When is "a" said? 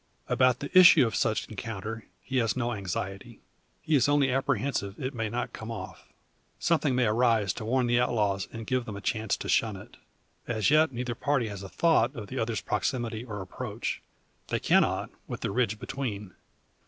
8.97-8.99, 11.61-11.69